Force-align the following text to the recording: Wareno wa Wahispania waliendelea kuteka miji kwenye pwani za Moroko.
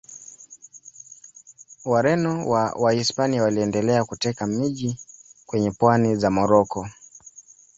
Wareno 1.85 2.47
wa 2.49 2.73
Wahispania 2.79 3.43
waliendelea 3.43 4.05
kuteka 4.05 4.47
miji 4.47 4.97
kwenye 5.45 5.71
pwani 5.71 6.15
za 6.15 6.29
Moroko. 6.31 6.89